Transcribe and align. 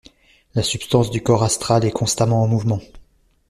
La 0.55 0.63
substance 0.63 1.11
du 1.11 1.21
corps 1.21 1.43
astral 1.43 1.85
est 1.85 1.91
constamment 1.91 2.41
en 2.41 2.47
mouvement. 2.47 2.81